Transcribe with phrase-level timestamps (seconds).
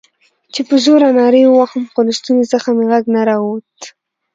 [0.53, 3.79] چې په زوره نارې ووهم، خو له ستوني څخه مې غږ نه راووت.